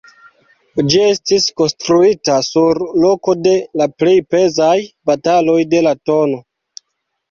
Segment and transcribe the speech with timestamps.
[0.93, 4.75] Ĝi estis konstruita sur loko de la plej pezaj
[5.15, 6.41] bataloj de la tn.